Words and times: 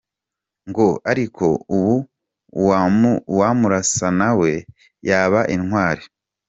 Ngo« 0.69 0.87
ariko 1.11 1.45
ubu 1.75 1.95
uwamurasa 3.33 4.07
na 4.19 4.29
we 4.39 4.51
yaba 5.07 5.41
intwali». 5.55 6.03